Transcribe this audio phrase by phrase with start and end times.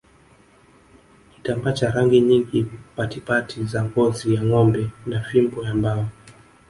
[1.35, 2.65] Kitambaa cha rangi nyingi
[2.95, 6.05] patipati za ngozi ya ngombe na fimbo ya mbao